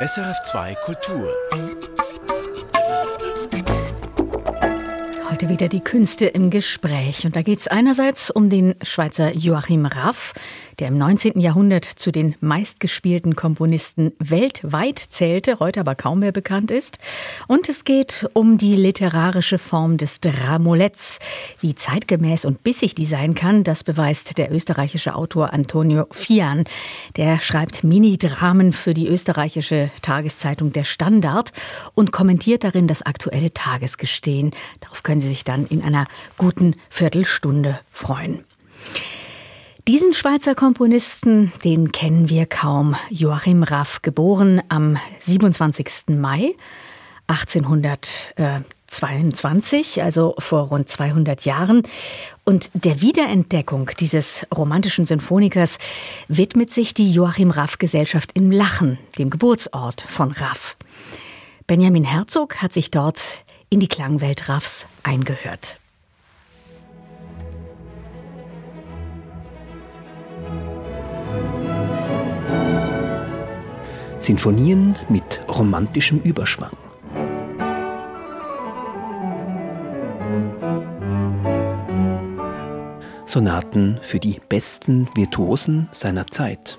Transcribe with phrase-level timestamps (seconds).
[0.00, 1.28] SRF2 Kultur.
[5.28, 7.26] Heute wieder die Künste im Gespräch.
[7.26, 10.34] Und da geht es einerseits um den Schweizer Joachim Raff,
[10.78, 11.40] der im 19.
[11.40, 16.98] Jahrhundert zu den meistgespielten Komponisten weltweit zählte, heute aber kaum mehr bekannt ist.
[17.48, 21.18] Und es geht um die literarische Form des Dramoletts.
[21.60, 26.64] Wie zeitgemäß und bissig die sein kann, das beweist der österreichische Autor Antonio Fian.
[27.16, 31.52] Der schreibt Mini-Dramen für die österreichische Tageszeitung Der Standard
[31.94, 34.52] und kommentiert darin das aktuelle Tagesgestehen.
[34.80, 36.06] Darauf können Sie sich dann in einer
[36.36, 38.44] guten Viertelstunde freuen.
[39.88, 42.94] Diesen Schweizer Komponisten, den kennen wir kaum.
[43.08, 46.08] Joachim Raff, geboren am 27.
[46.08, 46.54] Mai
[47.26, 51.84] 1822, also vor rund 200 Jahren.
[52.44, 55.78] Und der Wiederentdeckung dieses romantischen Sinfonikers
[56.28, 60.76] widmet sich die Joachim Raff Gesellschaft in Lachen, dem Geburtsort von Raff.
[61.66, 65.78] Benjamin Herzog hat sich dort in die Klangwelt Raffs eingehört.
[74.18, 76.76] Sinfonien mit romantischem Überschwang.
[83.24, 86.78] Sonaten für die besten Virtuosen seiner Zeit.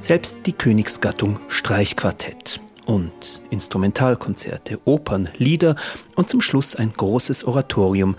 [0.00, 3.12] Selbst die Königsgattung Streichquartett und
[3.50, 5.76] Instrumentalkonzerte, Opern, Lieder
[6.16, 8.16] und zum Schluss ein großes Oratorium.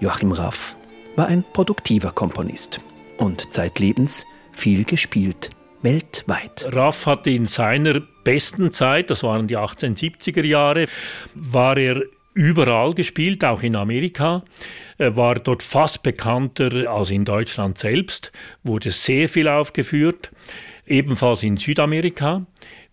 [0.00, 0.76] Joachim Raff
[1.16, 2.80] war ein produktiver Komponist
[3.18, 5.50] und zeitlebens viel gespielt,
[5.82, 6.66] weltweit.
[6.72, 10.86] Raff hatte in seiner besten Zeit, das waren die 1870er Jahre,
[11.34, 12.02] war er
[12.34, 14.44] überall gespielt, auch in Amerika.
[14.96, 18.30] Er war dort fast bekannter als in Deutschland selbst,
[18.62, 20.30] wurde sehr viel aufgeführt,
[20.86, 22.46] ebenfalls in Südamerika.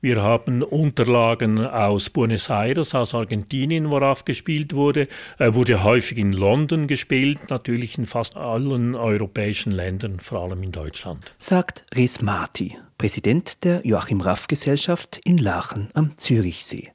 [0.05, 5.07] Wir haben Unterlagen aus Buenos Aires, aus Argentinien, worauf gespielt wurde.
[5.39, 10.71] Er wurde häufig in London gespielt, natürlich in fast allen europäischen Ländern, vor allem in
[10.71, 11.33] Deutschland.
[11.39, 16.91] Sagt Res Marti, Präsident der Joachim Raff Gesellschaft in Lachen am Zürichsee.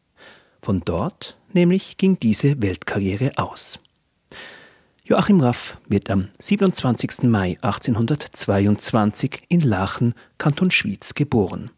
[0.62, 3.80] Von dort nämlich ging diese Weltkarriere aus.
[5.02, 7.24] Joachim Raff wird am 27.
[7.24, 11.72] Mai 1822 in Lachen, Kanton Schwyz, geboren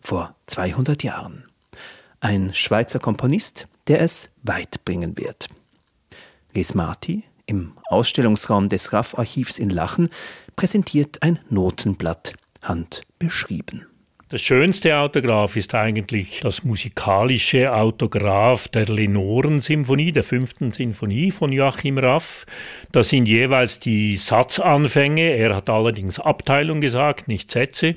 [0.00, 1.44] vor 200 Jahren.
[2.20, 5.48] Ein Schweizer Komponist, der es weit bringen wird.
[6.54, 10.08] Les Marti im Ausstellungsraum des RAF-Archivs in Lachen
[10.54, 13.86] präsentiert ein Notenblatt, handbeschrieben.
[14.32, 21.98] Das schönste Autograph ist eigentlich das musikalische Autograph der Lenoren-Symphonie, der fünften Sinfonie von Joachim
[21.98, 22.46] Raff.
[22.92, 25.36] Das sind jeweils die Satzanfänge.
[25.36, 27.96] Er hat allerdings Abteilung gesagt, nicht Sätze.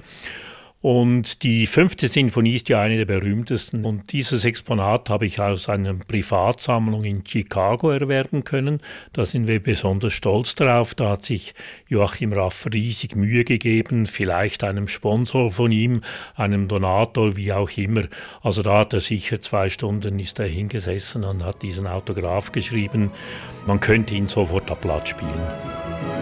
[0.86, 3.86] Und die fünfte Sinfonie ist ja eine der berühmtesten.
[3.86, 8.82] Und dieses Exponat habe ich aus einer Privatsammlung in Chicago erwerben können.
[9.12, 10.94] Da sind wir besonders stolz drauf.
[10.94, 11.56] Da hat sich
[11.88, 16.02] Joachim Raff riesig Mühe gegeben, vielleicht einem Sponsor von ihm,
[16.36, 18.04] einem Donator, wie auch immer.
[18.44, 23.10] Also da hat er sicher zwei Stunden ist er hingesessen und hat diesen Autograph geschrieben.
[23.66, 26.15] Man könnte ihn sofort ab Blatt spielen.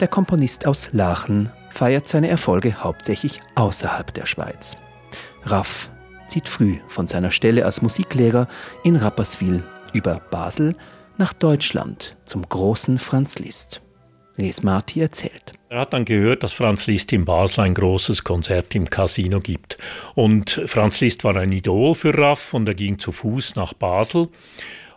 [0.00, 4.78] Der Komponist aus Lachen feiert seine Erfolge hauptsächlich außerhalb der Schweiz.
[5.44, 5.90] Raff
[6.26, 8.48] zieht früh von seiner Stelle als Musiklehrer
[8.82, 9.62] in Rapperswil
[9.92, 10.74] über Basel
[11.18, 13.82] nach Deutschland zum großen Franz Liszt.
[14.36, 15.52] Les Marti erzählt.
[15.68, 19.76] Er hat dann gehört, dass Franz Liszt in Basel ein großes Konzert im Casino gibt.
[20.14, 24.28] Und Franz Liszt war ein Idol für Raff und er ging zu Fuß nach Basel.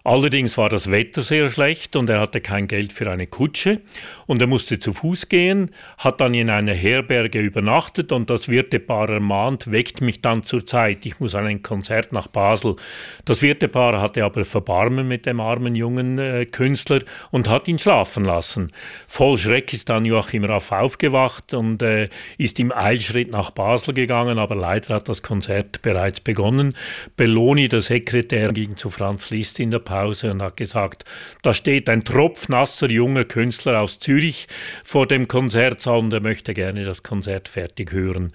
[0.06, 3.80] Allerdings war das Wetter sehr schlecht und er hatte kein Geld für eine Kutsche
[4.28, 9.09] und er musste zu Fuß gehen, hat dann in einer Herberge übernachtet und das Wirtepaar
[9.09, 12.76] ermahnt, weckt mich dann zur Zeit, ich muss an ein Konzert nach Basel.
[13.23, 17.00] Das Wirtepaar hatte aber Verbarmen mit dem armen jungen äh, Künstler
[17.32, 18.73] und hat ihn schlafen lassen.
[19.08, 24.38] Voll Schreck ist dann Joachim Raff aufgewacht und äh, ist im Eilschritt nach Basel gegangen,
[24.38, 26.76] aber leider hat das Konzert bereits begonnen.
[27.16, 31.05] Belloni, der Sekretär, ging zu Franz Liszt in der Pause und hat gesagt,
[31.43, 34.47] da steht ein tropfnasser junger Künstler aus Zürich
[34.84, 38.34] vor dem Konzertsaal und er möchte gerne das Konzert fertig hören.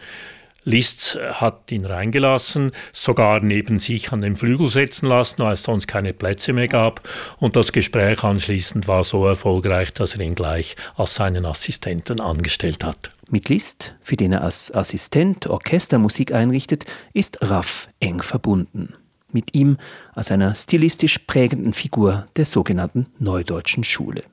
[0.62, 5.88] Liszt hat ihn reingelassen, sogar neben sich an den Flügel setzen lassen, weil es sonst
[5.88, 7.00] keine Plätze mehr gab.
[7.38, 12.84] Und das Gespräch anschließend war so erfolgreich, dass er ihn gleich als seinen Assistenten angestellt
[12.84, 13.10] hat.
[13.28, 16.84] Mit Liszt, für den er als Assistent Orchestermusik einrichtet,
[17.14, 18.94] ist Raff eng verbunden.
[19.32, 19.76] Mit ihm
[20.14, 24.24] als einer stilistisch prägenden Figur der sogenannten Neudeutschen Schule.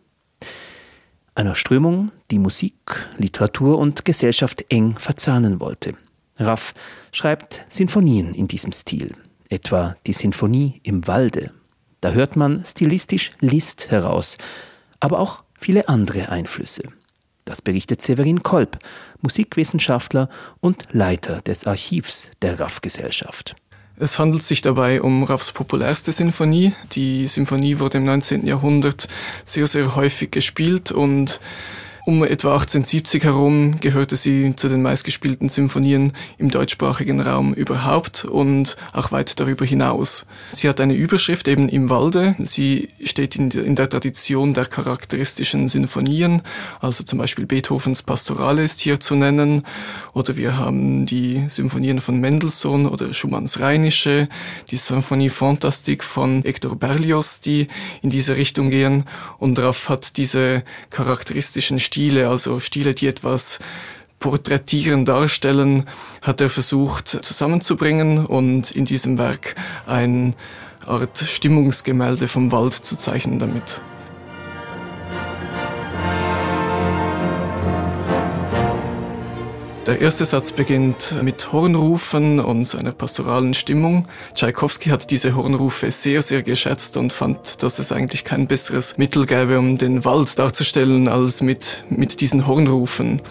[1.33, 2.73] Einer Strömung, die Musik,
[3.17, 5.95] Literatur und Gesellschaft eng verzahnen wollte.
[6.37, 6.73] Raff
[7.11, 9.13] schreibt Sinfonien in diesem Stil,
[9.49, 11.51] etwa die Sinfonie im Walde.
[11.99, 14.37] Da hört man stilistisch List heraus,
[15.01, 16.83] aber auch viele andere Einflüsse.
[17.45, 18.79] Das berichtet Severin Kolb,
[19.21, 20.29] Musikwissenschaftler
[20.61, 23.55] und Leiter des Archivs der Raff-Gesellschaft.
[23.97, 26.73] Es handelt sich dabei um Raffs populärste Sinfonie.
[26.93, 28.45] Die Sinfonie wurde im 19.
[28.45, 29.07] Jahrhundert
[29.45, 31.39] sehr, sehr häufig gespielt und
[32.05, 38.77] um etwa 1870 herum gehörte sie zu den meistgespielten Symphonien im deutschsprachigen Raum überhaupt und
[38.93, 40.27] auch weit darüber hinaus.
[40.51, 42.35] Sie hat eine Überschrift eben im Walde.
[42.39, 46.43] Sie steht in, der Tradition der charakteristischen Sinfonien,
[46.79, 49.63] also zum Beispiel Beethovens Pastorale ist hier zu nennen,
[50.13, 54.29] oder wir haben die Symphonien von Mendelssohn oder Schumanns Rheinische,
[54.69, 57.67] die Symphonie Fantastique von Hector Berlioz, die
[58.03, 59.05] in diese Richtung gehen.
[59.39, 63.59] Und Raff hat diese charakteristischen Stile, also Stile, die etwas
[64.19, 65.85] porträtieren, darstellen,
[66.21, 69.55] hat er versucht zusammenzubringen und in diesem Werk
[69.85, 70.33] eine
[70.85, 73.81] Art Stimmungsgemälde vom Wald zu zeichnen damit.
[79.85, 84.07] Der erste Satz beginnt mit Hornrufen und seiner pastoralen Stimmung.
[84.33, 89.27] Tschaikowski hat diese Hornrufe sehr, sehr geschätzt und fand, dass es eigentlich kein besseres Mittel
[89.27, 93.21] gäbe, um den Wald darzustellen, als mit, mit diesen Hornrufen.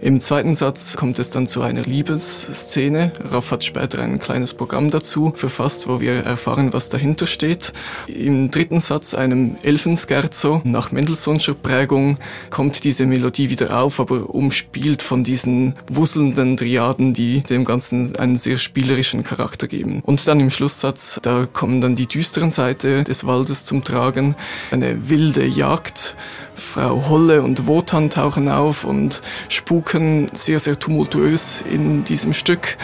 [0.00, 3.12] Im zweiten Satz kommt es dann zu einer Liebesszene.
[3.24, 7.72] Raff hat später ein kleines Programm dazu verfasst, wo wir erfahren, was dahinter steht.
[8.06, 12.18] Im dritten Satz, einem Elfenscherzo, nach Mendelssohnscher Prägung,
[12.50, 18.36] kommt diese Melodie wieder auf, aber umspielt von diesen wusselnden Triaden, die dem Ganzen einen
[18.36, 20.00] sehr spielerischen Charakter geben.
[20.04, 24.36] Und dann im Schlusssatz, da kommen dann die düsteren Seite des Waldes zum Tragen.
[24.70, 26.14] Eine wilde Jagd.
[26.54, 32.76] Frau Holle und Wotan tauchen auf und spuken wirken sehr, sehr tumultuös in diesem Stück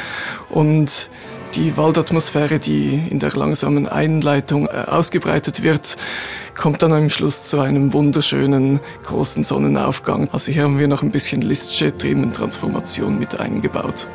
[0.48, 1.10] und
[1.54, 5.98] die Waldatmosphäre, die in der langsamen Einleitung äh, ausgebreitet wird,
[6.56, 10.30] kommt dann am Schluss zu einem wunderschönen großen Sonnenaufgang.
[10.32, 14.08] Also hier haben wir noch ein bisschen Listsche Thementransformation mit eingebaut.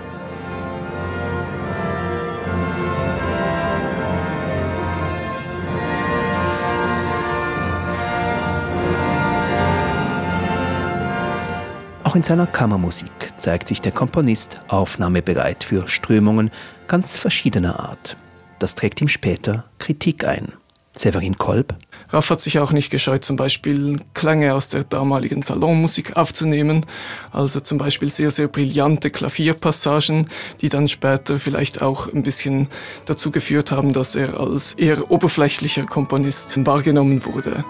[12.10, 16.50] Auch in seiner Kammermusik zeigt sich der Komponist aufnahmebereit für Strömungen
[16.88, 18.18] ganz verschiedener Art.
[18.58, 20.54] Das trägt ihm später Kritik ein.
[20.94, 21.76] Severin Kolb.
[22.10, 26.84] Raff hat sich auch nicht gescheut, zum Beispiel Klänge aus der damaligen Salonmusik aufzunehmen,
[27.32, 30.30] also zum Beispiel sehr, sehr brillante Klavierpassagen,
[30.62, 32.70] die dann später vielleicht auch ein bisschen
[33.06, 37.64] dazu geführt haben, dass er als eher oberflächlicher Komponist wahrgenommen wurde.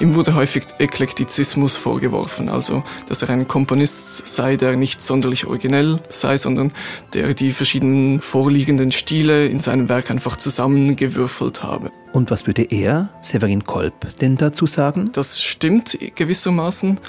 [0.00, 5.98] Ihm wurde häufig Eklektizismus vorgeworfen, also dass er ein Komponist sei, der nicht sonderlich originell
[6.08, 6.72] sei, sondern
[7.14, 11.90] der die verschiedenen vorliegenden Stile in seinem Werk einfach zusammengewürfelt habe.
[12.12, 15.10] Und was würde er, Severin Kolb, denn dazu sagen?
[15.12, 17.00] Das stimmt gewissermaßen,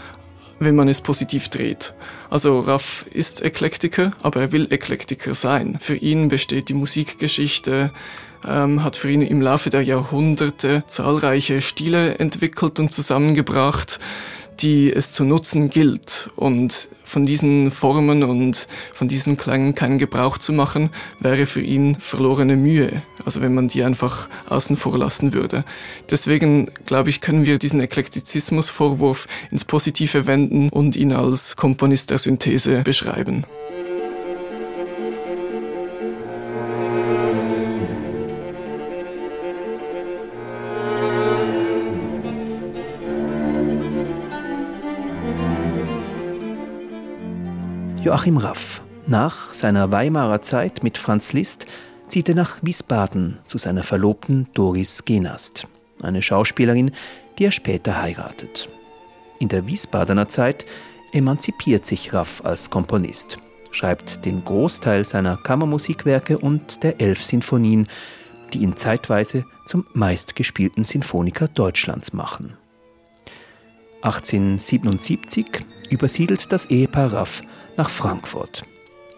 [0.58, 1.94] wenn man es positiv dreht.
[2.32, 5.78] Also Raff ist Eklektiker, aber er will Eklektiker sein.
[5.80, 7.92] Für ihn besteht die Musikgeschichte
[8.48, 14.00] ähm, hat für ihn im Laufe der Jahrhunderte zahlreiche Stile entwickelt und zusammengebracht,
[14.62, 16.30] die es zu nutzen gilt.
[16.36, 21.96] Und von diesen Formen und von diesen Klängen keinen Gebrauch zu machen, wäre für ihn
[21.96, 23.02] verlorene Mühe.
[23.26, 25.64] Also wenn man die einfach außen vor lassen würde.
[26.10, 32.18] Deswegen, glaube ich, können wir diesen Eklektizismusvorwurf ins Positive wenden und ihn als Komponist der
[32.18, 33.46] Synthese beschreiben.
[48.02, 48.82] Joachim Raff.
[49.08, 51.66] Nach seiner Weimarer Zeit mit Franz Liszt
[52.08, 55.68] zieht er nach Wiesbaden zu seiner Verlobten Doris Genast,
[56.02, 56.92] eine Schauspielerin,
[57.38, 58.70] die er später heiratet.
[59.40, 60.66] In der Wiesbadener Zeit
[61.12, 63.38] emanzipiert sich Raff als Komponist.
[63.72, 67.88] schreibt den Großteil seiner Kammermusikwerke und der elf Sinfonien,
[68.54, 72.58] die ihn zeitweise zum meistgespielten Sinfoniker Deutschlands machen.
[74.02, 75.46] 1877
[75.90, 77.44] übersiedelt das Ehepaar Raff
[77.80, 78.64] nach Frankfurt.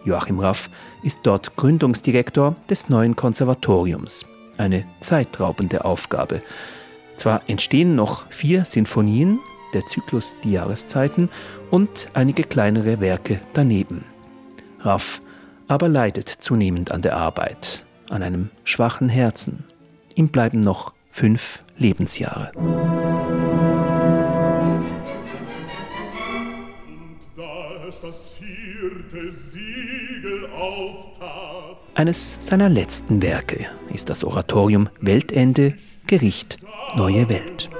[0.04, 0.70] Joachim Raff
[1.02, 4.24] ist dort Gründungsdirektor des neuen Konservatoriums.
[4.56, 6.42] Eine zeitraubende Aufgabe.
[7.16, 9.40] Zwar entstehen noch vier Sinfonien,
[9.74, 11.28] der Zyklus Die Jahreszeiten
[11.72, 14.04] und einige kleinere Werke daneben.
[14.80, 15.20] Raff
[15.66, 19.64] aber leidet zunehmend an der Arbeit, an einem schwachen Herzen.
[20.14, 22.52] Ihm bleiben noch fünf Lebensjahre.
[31.94, 35.74] Eines seiner letzten Werke ist das Oratorium Weltende,
[36.08, 36.58] Gericht,
[36.96, 37.70] neue Welt.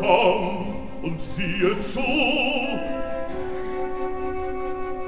[0.00, 2.00] Komm und siehe zu,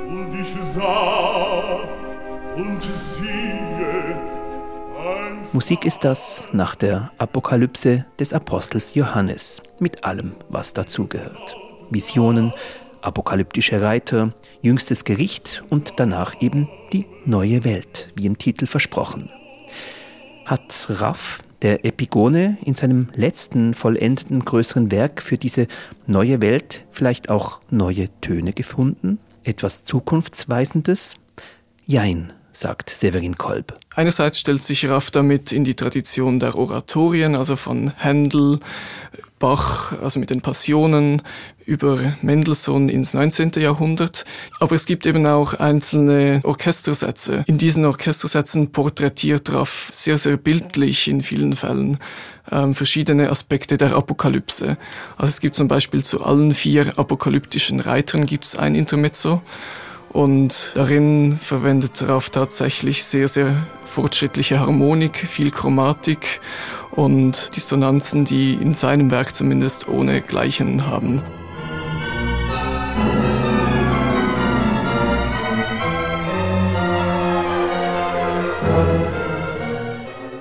[0.09, 1.81] und ich sah
[2.57, 4.17] und siehe.
[5.53, 11.57] Musik ist das nach der Apokalypse des Apostels Johannes mit allem, was dazugehört.
[11.91, 12.53] Visionen,
[13.07, 19.31] apokalyptische Reiter, jüngstes Gericht und danach eben die neue Welt, wie im Titel versprochen.
[20.45, 25.69] Hat Raff, der Epigone, in seinem letzten vollendeten größeren Werk für diese
[26.07, 29.19] neue Welt vielleicht auch neue Töne gefunden?
[29.45, 31.17] Etwas Zukunftsweisendes?
[31.85, 33.79] Jein, sagt Severin Kolb.
[33.95, 38.59] Einerseits stellt sich Raff damit in die Tradition der Oratorien, also von Händel,
[39.39, 41.21] Bach, also mit den Passionen,
[41.67, 43.53] über Mendelssohn ins 19.
[43.57, 44.25] Jahrhundert.
[44.61, 47.45] Aber es gibt eben auch einzelne Orchestersätze.
[47.47, 51.99] In diesen Orchestersätzen porträtiert Raff sehr, sehr bildlich in vielen Fällen
[52.51, 54.79] ähm, verschiedene Aspekte der Apokalypse.
[55.17, 59.43] Also es gibt zum Beispiel zu allen vier apokalyptischen Reitern gibt es ein Intermezzo.
[60.17, 63.55] Und darin verwendet Raff tatsächlich sehr, sehr
[63.85, 66.41] fortschrittliche Harmonik, viel Chromatik
[66.93, 71.21] und Dissonanzen, die in seinem Werk zumindest ohne Gleichen haben.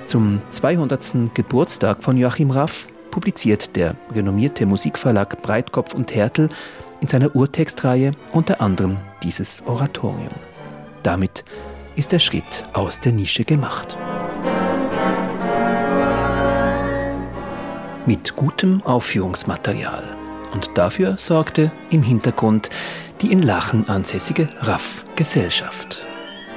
[0.06, 1.34] Zum 200.
[1.34, 6.48] Geburtstag von Joachim Raff publiziert der renommierte Musikverlag Breitkopf und Hertel
[7.02, 10.34] in seiner Urtextreihe unter anderem dieses Oratorium.
[11.04, 11.46] Damit
[11.96, 13.98] ist der Schritt aus der Nische gemacht.
[18.06, 20.04] Mit gutem Aufführungsmaterial.
[20.54, 22.70] Und dafür sorgte im Hintergrund
[23.22, 26.06] die in Lachen ansässige RAF-Gesellschaft.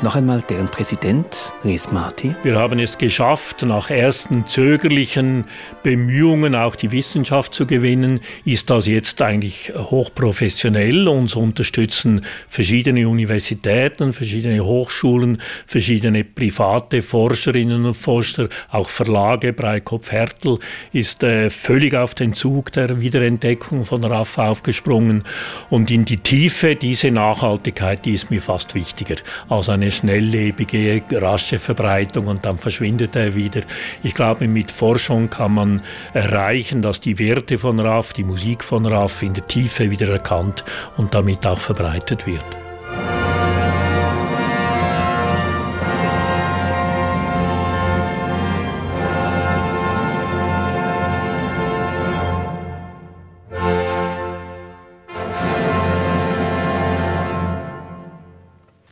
[0.01, 2.33] Noch einmal deren Präsident, Res Marti.
[2.45, 5.47] Wir haben es geschafft, nach ersten zögerlichen
[5.83, 11.09] Bemühungen auch die Wissenschaft zu gewinnen, ist das jetzt eigentlich hochprofessionell.
[11.09, 19.53] Uns unterstützen verschiedene Universitäten, verschiedene Hochschulen, verschiedene private Forscherinnen und Forscher, auch Verlage.
[19.53, 20.61] Breikopf Hertel
[20.93, 25.25] ist äh, völlig auf den Zug der Wiederentdeckung von RAF aufgesprungen.
[25.71, 29.17] Und in die Tiefe, diese Nachhaltigkeit, die ist mir fast wichtiger
[29.49, 33.63] als eine schnelllebige, rasche Verbreitung und dann verschwindet er wieder.
[34.03, 35.83] Ich glaube, mit Forschung kann man
[36.15, 40.65] erreichen, dass die Werte von RAF, die Musik von RAF in der Tiefe wieder erkannt
[40.97, 42.68] und damit auch verbreitet wird.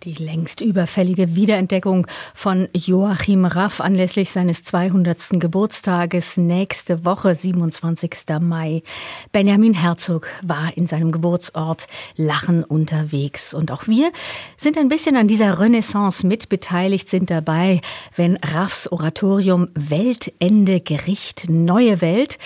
[0.07, 5.41] Die längst überfällige Wiederentdeckung von Joachim Raff anlässlich seines 200.
[5.41, 8.13] Geburtstages nächste Woche, 27.
[8.41, 8.85] Mai.
[9.33, 13.53] Benjamin Herzog war in seinem Geburtsort Lachen unterwegs.
[13.53, 14.13] Und auch wir
[14.57, 17.81] sind ein bisschen an dieser Renaissance mitbeteiligt, sind dabei,
[18.15, 22.39] wenn Raffs Oratorium Weltende Gericht Neue Welt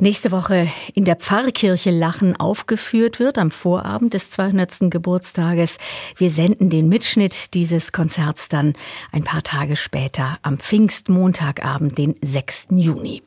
[0.00, 4.90] nächste Woche in der Pfarrkirche Lachen aufgeführt wird, am Vorabend des 200.
[4.90, 5.78] Geburtstages.
[6.16, 8.74] Wir senden den Mitschnitt dieses Konzerts dann
[9.12, 12.68] ein paar Tage später, am Pfingstmontagabend, den 6.
[12.70, 13.22] Juni.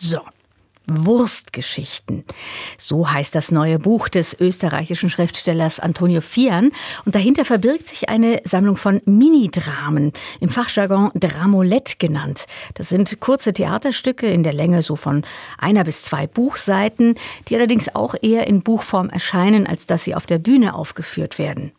[0.00, 0.20] So.
[0.86, 2.24] Wurstgeschichten.
[2.78, 6.70] So heißt das neue Buch des österreichischen Schriftstellers Antonio Fian.
[7.04, 12.46] Und dahinter verbirgt sich eine Sammlung von Minidramen, im Fachjargon Dramolette genannt.
[12.74, 15.22] Das sind kurze Theaterstücke in der Länge so von
[15.58, 17.14] einer bis zwei Buchseiten,
[17.48, 21.72] die allerdings auch eher in Buchform erscheinen, als dass sie auf der Bühne aufgeführt werden.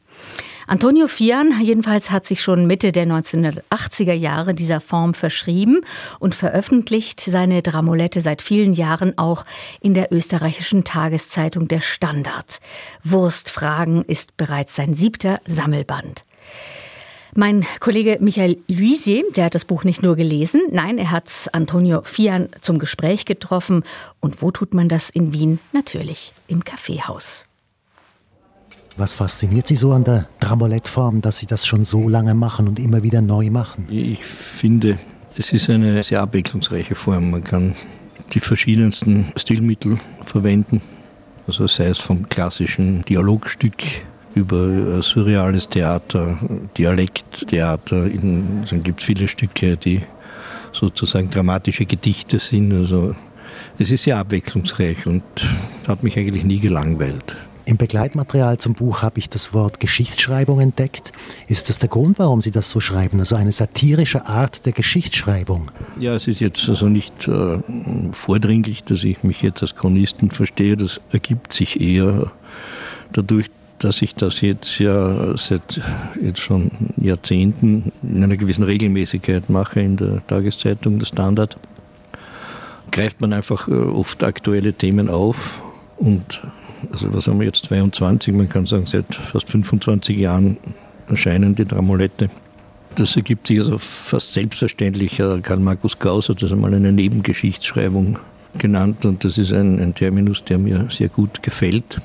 [0.68, 5.82] Antonio Fian jedenfalls hat sich schon Mitte der 1980er Jahre dieser Form verschrieben
[6.20, 9.46] und veröffentlicht seine Dramolette seit vielen Jahren auch
[9.82, 12.60] in der österreichischen Tageszeitung Der Standard.
[13.04, 16.24] Wurstfragen ist bereits sein siebter Sammelband.
[17.36, 22.04] Mein Kollege Michael Luisier, der hat das Buch nicht nur gelesen, nein, er hat Antonio
[22.04, 23.84] Fian zum Gespräch getroffen.
[24.20, 25.60] Und wo tut man das in Wien?
[25.72, 27.48] Natürlich im Kaffeehaus.
[28.96, 32.80] Was fasziniert Sie so an der Dramolett-Form, dass Sie das schon so lange machen und
[32.80, 33.88] immer wieder neu machen?
[33.90, 35.00] Ich finde,
[35.36, 37.32] es ist eine sehr abwechslungsreiche Form.
[37.32, 37.76] Man kann
[38.34, 40.82] die verschiedensten Stilmittel verwenden.
[41.48, 43.74] Also sei es vom klassischen Dialogstück
[44.36, 46.38] über surreales Theater,
[46.78, 48.10] Dialekttheater.
[48.10, 50.04] Dann gibt es viele Stücke, die
[50.72, 52.72] sozusagen dramatische Gedichte sind.
[52.72, 53.16] Also
[53.80, 55.24] es ist sehr abwechslungsreich und
[55.88, 57.36] hat mich eigentlich nie gelangweilt.
[57.66, 61.14] Im Begleitmaterial zum Buch habe ich das Wort Geschichtsschreibung entdeckt.
[61.48, 63.20] Ist das der Grund, warum Sie das so schreiben?
[63.20, 65.72] Also eine satirische Art der Geschichtsschreibung?
[65.98, 67.60] Ja, es ist jetzt also nicht äh,
[68.12, 70.76] vordringlich, dass ich mich jetzt als Chronisten verstehe.
[70.76, 72.32] Das ergibt sich eher
[73.14, 75.80] dadurch, dass ich das jetzt ja seit
[76.22, 81.56] jetzt schon Jahrzehnten in einer gewissen Regelmäßigkeit mache in der Tageszeitung, der Standard,
[82.92, 85.62] greift man einfach äh, oft aktuelle Themen auf
[85.98, 86.42] und
[86.92, 90.58] also was haben wir jetzt 22, man kann sagen seit fast 25 Jahren
[91.08, 92.30] erscheinen die Dramolette.
[92.96, 95.18] Das ergibt sich also fast selbstverständlich.
[95.18, 98.20] Karl Markus Gauss hat das einmal eine Nebengeschichtsschreibung
[98.58, 102.00] genannt und das ist ein, ein Terminus, der mir sehr gut gefällt.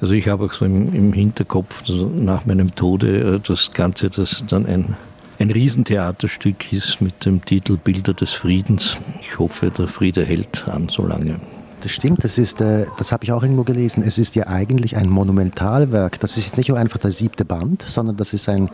[0.00, 4.10] Also ich habe auch so im, im Hinterkopf also nach meinem Tode äh, das Ganze,
[4.10, 4.96] das dann ein,
[5.38, 8.96] ein Riesentheaterstück ist mit dem Titel Bilder des Friedens.
[9.20, 11.36] Ich hoffe, der Friede hält an so lange.
[11.84, 14.02] Das stimmt, das ist, äh, das habe ich auch irgendwo gelesen.
[14.06, 16.18] Es ist ja eigentlich ein Monumentalwerk.
[16.18, 18.70] Das ist jetzt nicht nur einfach der siebte Band, sondern das ist ein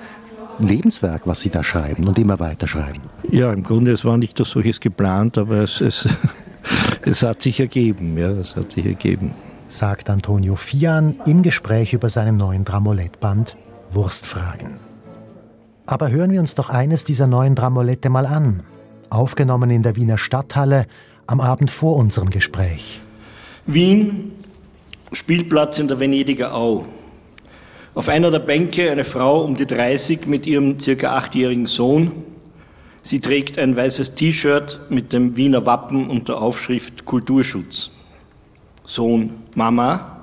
[0.61, 3.01] Lebenswerk, was Sie da schreiben und immer weiter schreiben.
[3.29, 6.09] Ja, im Grunde, es war nicht das solches geplant, aber es, es,
[7.05, 8.17] es hat sich ergeben.
[8.17, 9.35] Ja, es hat sich ergeben.
[9.67, 13.57] Sagt Antonio Fian im Gespräch über seinen neuen Dramolettband
[13.91, 14.79] Wurstfragen.
[15.85, 18.63] Aber hören wir uns doch eines dieser neuen Dramolette mal an.
[19.09, 20.87] Aufgenommen in der Wiener Stadthalle
[21.27, 23.01] am Abend vor unserem Gespräch.
[23.67, 24.33] Wien,
[25.13, 26.87] Spielplatz in der Venediger Au.
[27.95, 32.13] Auf einer der Bänke eine Frau um die 30 mit ihrem circa achtjährigen Sohn.
[33.03, 37.91] Sie trägt ein weißes T-Shirt mit dem Wiener Wappen und der Aufschrift Kulturschutz.
[38.85, 40.21] Sohn Mama,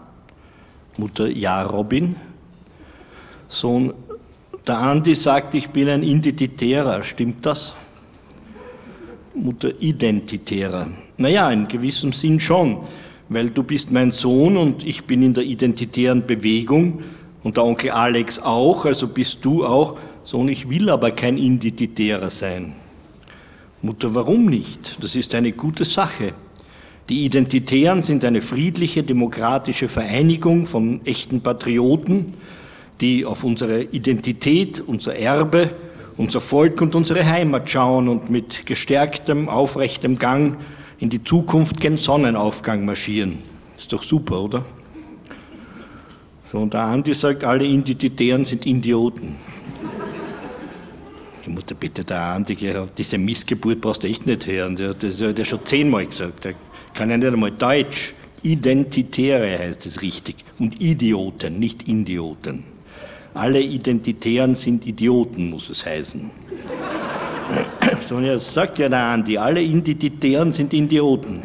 [0.97, 2.15] Mutter Ja Robin.
[3.49, 3.93] Sohn
[4.65, 7.01] der Andi sagt, ich bin ein Identitärer.
[7.03, 7.73] Stimmt das?
[9.43, 10.87] Mutter Identitärer.
[11.17, 12.77] Naja, in gewissem Sinn schon,
[13.29, 17.03] weil du bist mein Sohn und ich bin in der identitären Bewegung
[17.43, 19.97] und der Onkel Alex auch, also bist du auch.
[20.23, 22.73] Sohn, ich will aber kein Identitärer sein.
[23.81, 24.97] Mutter, warum nicht?
[25.01, 26.33] Das ist eine gute Sache.
[27.09, 32.25] Die Identitären sind eine friedliche, demokratische Vereinigung von echten Patrioten,
[32.99, 35.71] die auf unsere Identität, unser Erbe,
[36.17, 40.57] unser Volk und unsere Heimat schauen und mit gestärktem, aufrechtem Gang
[40.99, 43.37] in die Zukunft gen Sonnenaufgang marschieren.
[43.77, 44.65] Ist doch super, oder?
[46.45, 49.35] So, und der Andi sagt, alle Identitären sind Idioten.
[51.45, 52.57] Die Mutter, bitte, der Andi,
[52.97, 54.75] diese Missgeburt brauchst du echt nicht hören.
[54.75, 56.45] Der, der, der schon zehnmal gesagt.
[56.45, 56.53] Der
[56.93, 58.13] kann ja nicht einmal Deutsch.
[58.43, 60.37] Identitäre heißt es richtig.
[60.57, 62.63] Und Idioten, nicht Idioten.
[63.37, 66.29] Alle Identitären sind Idioten, muss es heißen.
[68.01, 71.41] So, jetzt sagt ja der Andi, alle Identitären sind Idioten.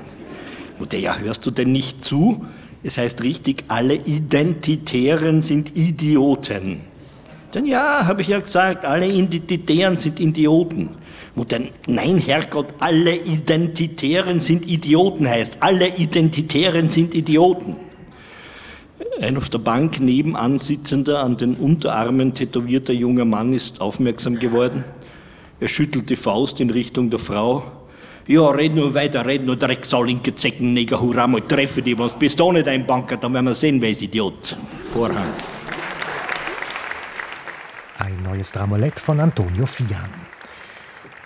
[0.79, 2.45] Und ja, hörst du denn nicht zu?
[2.83, 6.81] Es heißt richtig, alle Identitären sind Idioten.
[7.55, 10.91] Denn ja, habe ich ja gesagt, alle Identitären sind Idioten.
[11.49, 15.59] Dann, nein, Herrgott, alle Identitären sind Idioten heißt.
[15.61, 17.77] Alle Identitären sind Idioten.
[19.21, 24.85] Ein auf der Bank nebenan sitzender, an den Unterarmen tätowierter junger Mann ist aufmerksam geworden.
[25.61, 27.63] Er schüttelt die Faust in Richtung der Frau.
[28.27, 32.19] Ja, red nur weiter, red nur Drecksau, linke Zecken, Neger, hurra, mal treffe die, was
[32.19, 34.57] bist du nicht ein Banker, dann werden wir sehen, wer ist Idiot.
[34.83, 35.29] Vorhang.
[37.99, 40.11] Ein neues Dramolett von Antonio Fian.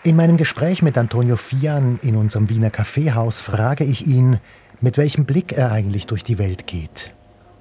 [0.03, 4.39] In meinem Gespräch mit Antonio Fian in unserem Wiener Kaffeehaus frage ich ihn,
[4.81, 7.16] mit welchem Blick er eigentlich durch die Welt geht.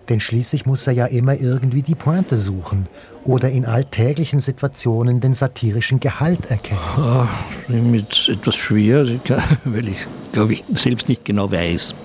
[0.10, 2.88] Denn schließlich muss er ja immer irgendwie die Pointe suchen
[3.24, 6.80] oder in alltäglichen Situationen den satirischen Gehalt erkennen.
[6.98, 7.26] Oh,
[7.70, 9.06] mit etwas schwer,
[9.66, 11.96] weil ich, glaube ich, selbst nicht genau weiß,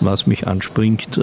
[0.00, 1.20] was mich anspringt.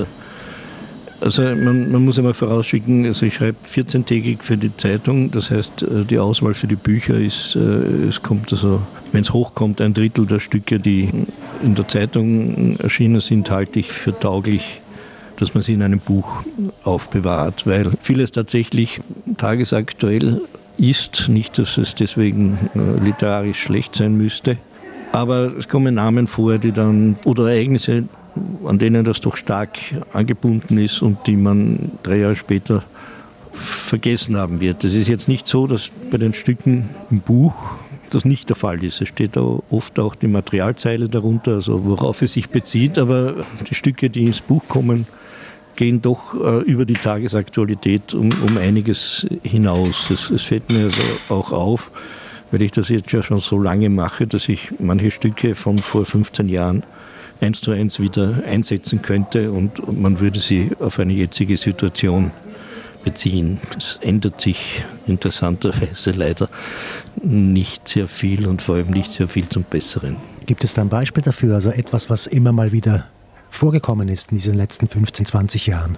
[1.22, 5.84] Also man, man muss einmal vorausschicken, also ich schreibe 14-tägig für die Zeitung, das heißt
[5.84, 7.60] äh, die Auswahl für die Bücher ist, äh,
[8.10, 11.10] es kommt also, wenn es hochkommt, ein Drittel der Stücke, die
[11.64, 14.82] in der Zeitung erschienen sind, halte ich für tauglich,
[15.38, 16.44] dass man sie in einem Buch
[16.84, 19.02] aufbewahrt, weil vieles tatsächlich
[19.38, 20.42] tagesaktuell
[20.78, 24.58] ist, nicht, dass es deswegen äh, literarisch schlecht sein müsste.
[25.12, 28.04] Aber es kommen Namen vor, die dann, oder Ereignisse,
[28.66, 29.80] an denen das doch stark
[30.12, 32.84] angebunden ist und die man drei Jahre später
[33.54, 34.84] vergessen haben wird.
[34.84, 37.56] Es ist jetzt nicht so, dass bei den Stücken im Buch
[38.10, 39.02] das nicht der Fall ist.
[39.02, 43.76] Es steht da oft auch die Materialzeile darunter, also worauf es sich bezieht, aber die
[43.76, 45.08] Stücke, die ins Buch kommen,
[45.76, 50.10] gehen doch äh, über die Tagesaktualität um, um einiges hinaus.
[50.10, 51.92] Es, fällt mir also auch auf,
[52.52, 56.06] weil ich das jetzt ja schon so lange mache, dass ich manche Stücke von vor
[56.06, 56.84] 15 Jahren
[57.42, 62.32] eins zu eins wieder einsetzen könnte und man würde sie auf eine jetzige Situation
[63.04, 63.60] beziehen.
[63.74, 66.50] Das ändert sich interessanterweise leider
[67.22, 70.18] nicht sehr viel und vor allem nicht sehr viel zum Besseren.
[70.46, 73.06] Gibt es da ein Beispiel dafür, also etwas, was immer mal wieder
[73.56, 75.98] vorgekommen ist in diesen letzten 15, 20 Jahren?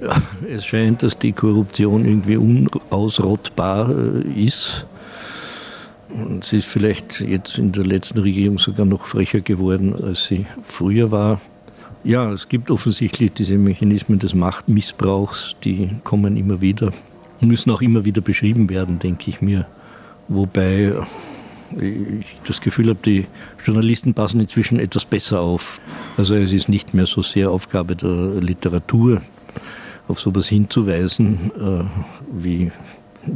[0.00, 4.86] Ja, es scheint, dass die Korruption irgendwie unausrottbar äh, ist.
[6.42, 11.10] Sie ist vielleicht jetzt in der letzten Regierung sogar noch frecher geworden, als sie früher
[11.10, 11.40] war.
[12.04, 16.92] Ja, es gibt offensichtlich diese Mechanismen des Machtmissbrauchs, die kommen immer wieder
[17.40, 19.66] und müssen auch immer wieder beschrieben werden, denke ich mir.
[20.28, 20.94] Wobei
[21.80, 23.26] ich das Gefühl habe, die
[23.64, 25.80] Journalisten passen inzwischen etwas besser auf.
[26.16, 29.20] Also es ist nicht mehr so sehr Aufgabe der Literatur,
[30.08, 31.84] auf sowas hinzuweisen, äh,
[32.32, 32.70] wie,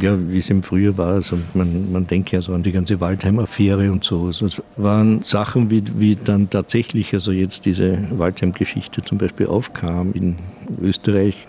[0.01, 1.15] ja, wie es im Frühjahr war.
[1.15, 4.27] Also man, man denkt ja so an die ganze Waldheim-Affäre und so.
[4.27, 10.13] Also es waren Sachen, wie, wie dann tatsächlich also jetzt diese Waldheim-Geschichte zum Beispiel aufkam
[10.13, 10.37] in
[10.81, 11.47] Österreich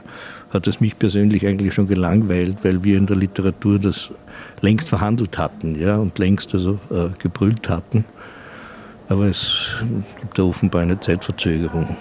[0.50, 4.10] hat es mich persönlich eigentlich schon gelangweilt, weil wir in der Literatur das
[4.62, 8.06] längst verhandelt hatten ja, und längst also äh, gebrüllt hatten.
[9.08, 9.76] Aber es
[10.20, 11.98] gibt da offenbar eine Zeitverzögerung.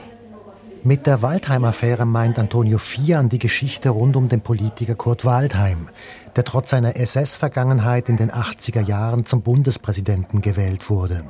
[0.82, 5.88] Mit der Waldheim-Affäre meint Antonio Fian die Geschichte rund um den Politiker Kurt Waldheim,
[6.37, 11.24] der trotz seiner SS-Vergangenheit in den 80er Jahren zum Bundespräsidenten gewählt wurde.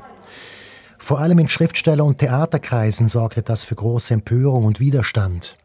[0.98, 5.57] Vor allem in Schriftsteller- und Theaterkreisen sorgte das für große Empörung und Widerstand.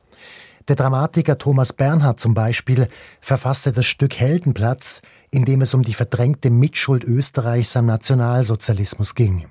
[0.70, 2.88] Der Dramatiker Thomas Bernhard zum Beispiel
[3.20, 9.46] verfasste das Stück Heldenplatz, in dem es um die verdrängte Mitschuld Österreichs am Nationalsozialismus ging.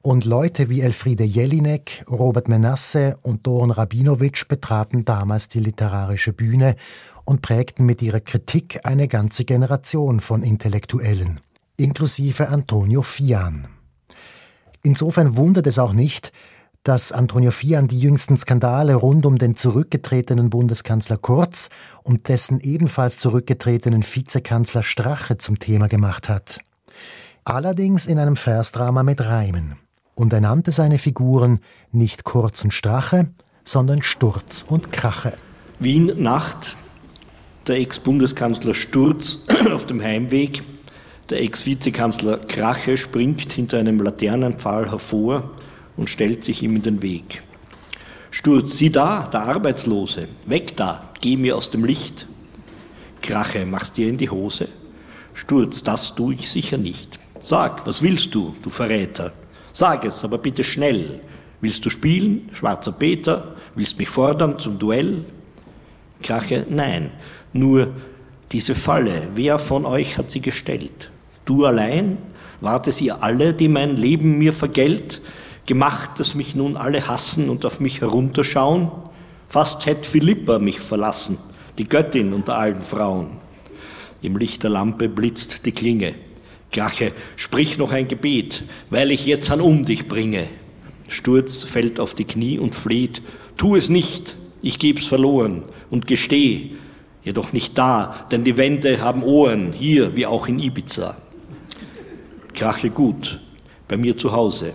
[0.00, 6.76] Und Leute wie Elfriede Jelinek, Robert Menasse und Doron Rabinowitsch betraten damals die literarische Bühne
[7.26, 11.40] und prägten mit ihrer Kritik eine ganze Generation von Intellektuellen,
[11.76, 13.68] inklusive Antonio Fian.
[14.82, 16.32] Insofern wundert es auch nicht,
[16.84, 21.68] dass Antonio Fian die jüngsten Skandale rund um den zurückgetretenen Bundeskanzler Kurz
[22.02, 26.60] und dessen ebenfalls zurückgetretenen Vizekanzler Strache zum Thema gemacht hat.
[27.44, 29.76] Allerdings in einem Versdrama mit Reimen.
[30.14, 31.60] Und er nannte seine Figuren
[31.92, 33.28] nicht Kurz und Strache,
[33.64, 35.34] sondern Sturz und Krache.
[35.78, 36.76] Wien Nacht,
[37.66, 39.38] der Ex-Bundeskanzler Sturz
[39.72, 40.62] auf dem Heimweg,
[41.30, 45.50] der Ex-Vizekanzler Krache springt hinter einem Laternenpfahl hervor,
[45.98, 47.42] und stellt sich ihm in den Weg.
[48.30, 52.26] Sturz, sieh da, der Arbeitslose, weg da, geh mir aus dem Licht.
[53.20, 54.68] Krache, machst dir in die Hose?
[55.34, 57.18] Sturz, das tu ich sicher nicht.
[57.40, 59.32] Sag, was willst du, du Verräter?
[59.72, 61.20] Sag es, aber bitte schnell.
[61.60, 63.56] Willst du spielen, schwarzer Peter?
[63.74, 65.24] Willst mich fordern zum Duell?
[66.22, 67.12] Krache, nein,
[67.52, 67.92] nur
[68.52, 71.10] diese Falle, wer von euch hat sie gestellt?
[71.44, 72.18] Du allein?
[72.60, 75.20] Wart es ihr alle, die mein Leben mir vergällt?
[75.68, 78.90] Gemacht, dass mich nun alle hassen und auf mich herunterschauen?
[79.46, 81.38] Fast hätte Philippa mich verlassen,
[81.76, 83.36] die Göttin unter allen Frauen.
[84.20, 86.14] Im Licht der Lampe blitzt die Klinge.
[86.72, 90.48] Krache, sprich noch ein Gebet, weil ich jetzt an um dich bringe.
[91.06, 93.22] Sturz fällt auf die Knie und fleht,
[93.56, 96.72] tu es nicht, ich geb's verloren und gesteh,
[97.24, 101.16] jedoch nicht da, denn die Wände haben Ohren, hier wie auch in Ibiza.
[102.54, 103.40] Krache gut,
[103.86, 104.74] bei mir zu Hause.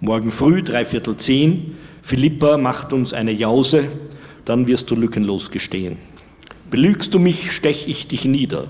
[0.00, 3.88] Morgen früh, dreiviertel zehn, Philippa macht uns eine Jause,
[4.44, 5.96] dann wirst du lückenlos gestehen.
[6.70, 8.68] Belügst du mich, stech ich dich nieder.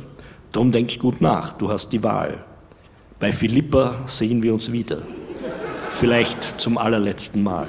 [0.53, 2.45] Drum denk gut nach, du hast die Wahl.
[3.19, 5.03] Bei Philippa sehen wir uns wieder.
[5.89, 7.67] Vielleicht zum allerletzten Mal.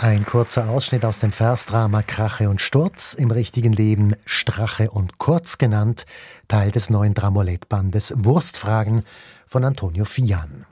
[0.00, 5.58] Ein kurzer Ausschnitt aus dem Versdrama Krache und Sturz, im richtigen Leben Strache und Kurz
[5.58, 6.06] genannt,
[6.46, 9.02] Teil des neuen Dramolettbandes Wurstfragen
[9.48, 10.66] von Antonio Fian.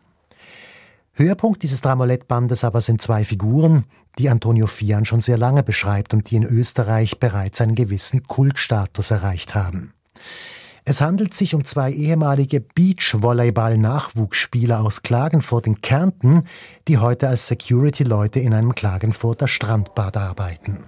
[1.15, 3.87] Höhepunkt dieses Dramolettbandes aber sind zwei Figuren,
[4.21, 9.11] die Antonio Fian schon sehr lange beschreibt und die in Österreich bereits einen gewissen Kultstatus
[9.11, 9.93] erreicht haben.
[10.89, 16.45] Es handelt sich um zwei ehemalige Beachvolleyball-Nachwuchsspieler aus Klagenfurt in Kärnten,
[16.87, 20.85] die heute als Security-Leute in einem Klagenfurter Strandbad arbeiten.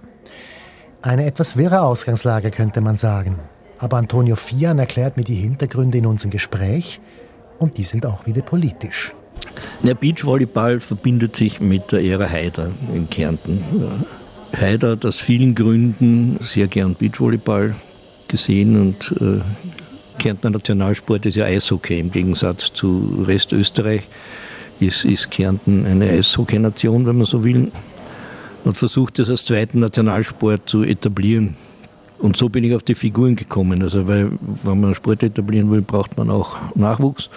[1.01, 3.39] Eine etwas wirre Ausgangslage könnte man sagen.
[3.77, 7.01] Aber Antonio Fian erklärt mir die Hintergründe in unserem Gespräch
[7.57, 9.11] und die sind auch wieder politisch.
[9.83, 13.61] Der Beachvolleyball verbindet sich mit der Ära Haider in Kärnten.
[14.57, 17.75] Haider hat aus vielen Gründen sehr gern Beachvolleyball
[18.29, 19.41] gesehen und äh,
[20.19, 21.99] Kärntner Nationalsport ist ja Eishockey.
[21.99, 24.03] Im Gegensatz zu Rest Österreich
[24.79, 27.71] ist, ist Kärnten eine Eishockey-Nation, wenn man so will,
[28.65, 31.55] und versucht es als zweiten Nationalsport zu etablieren.
[32.19, 33.81] Und so bin ich auf die Figuren gekommen.
[33.81, 34.31] Also, weil,
[34.63, 37.29] wenn man Sport etablieren will, braucht man auch Nachwuchs.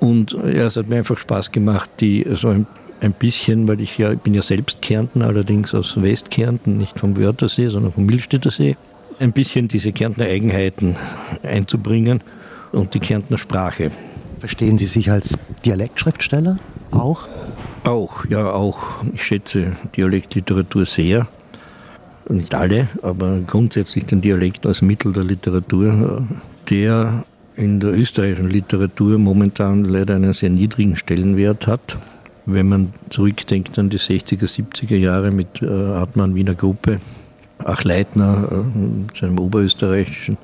[0.00, 2.66] Und ja, es hat mir einfach Spaß gemacht, die so ein,
[3.00, 7.16] ein bisschen, weil ich ja, ich bin ja selbst Kärnten, allerdings aus Westkärnten, nicht vom
[7.16, 8.76] Wörthersee, sondern vom Milstädter See,
[9.18, 10.96] ein bisschen diese Kärntner Eigenheiten
[11.42, 12.22] einzubringen
[12.72, 13.90] und die Kärntner Sprache.
[14.38, 16.58] Verstehen Sie sich als Dialektschriftsteller
[16.92, 17.26] auch?
[17.84, 18.78] Auch, ja, auch.
[19.12, 21.26] Ich schätze Dialektliteratur sehr.
[22.28, 26.26] Nicht alle, aber grundsätzlich den Dialekt als Mittel der Literatur,
[26.68, 27.24] der
[27.56, 31.96] in der österreichischen Literatur momentan leider einen sehr niedrigen Stellenwert hat.
[32.44, 37.00] Wenn man zurückdenkt an die 60er, 70er Jahre mit äh, Artmann Wiener Gruppe,
[37.64, 40.38] Ach Leitner, äh, seinem oberösterreichischen,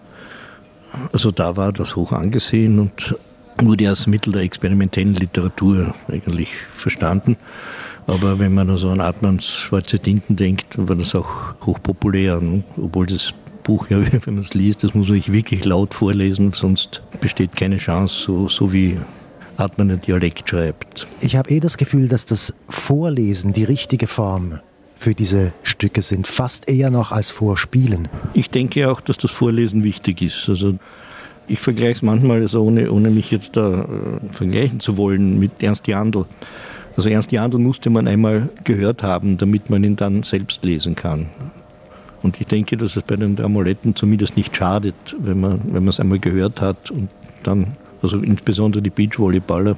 [1.13, 3.17] also da war das hoch angesehen und
[3.59, 7.37] wurde als Mittel der experimentellen Literatur eigentlich verstanden.
[8.07, 12.41] Aber wenn man also an Artmanns Schwarze Tinten denkt, war das auch hochpopulär,
[12.77, 17.03] obwohl das Buch, ja, wenn man es liest, das muss man wirklich laut vorlesen, sonst
[17.21, 18.99] besteht keine Chance, so, so wie
[19.57, 21.07] Hartmann einen Dialekt schreibt.
[21.21, 24.59] Ich habe eh das Gefühl, dass das Vorlesen die richtige Form
[24.95, 28.09] für diese Stücke sind, fast eher noch als Vorspielen.
[28.33, 30.49] Ich denke auch, dass das Vorlesen wichtig ist.
[30.49, 30.79] Also
[31.49, 33.87] ich vergleiche es manchmal, also ohne, ohne mich jetzt da äh,
[34.33, 36.25] vergleichen zu wollen, mit Ernst Jandl.
[36.97, 41.29] Also Ernst Jandl musste man einmal gehört haben, damit man ihn dann selbst lesen kann.
[42.23, 45.89] Und ich denke, dass es bei den Amuletten zumindest nicht schadet, wenn man wenn man
[45.89, 47.11] es einmal gehört hat und
[47.43, 49.77] dann, also insbesondere die Beachvolleyballer,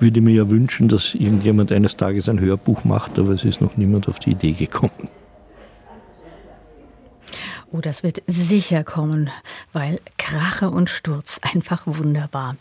[0.00, 3.76] würde mir ja wünschen, dass irgendjemand eines Tages ein Hörbuch macht, aber es ist noch
[3.76, 5.08] niemand auf die Idee gekommen.
[7.72, 9.30] Oh, das wird sicher kommen,
[9.72, 12.56] weil Krache und Sturz einfach wunderbar.